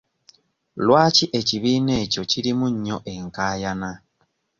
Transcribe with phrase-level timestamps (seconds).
[0.85, 3.91] Lwaki ekibiina ekyo kirimu nnyo enkaayana.